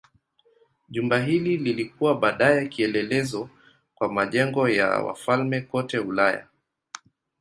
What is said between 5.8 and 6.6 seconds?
Ulaya.